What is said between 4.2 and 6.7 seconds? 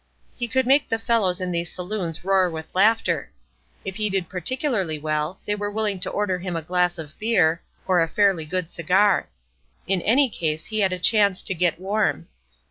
particularly well, they were willing to order for him a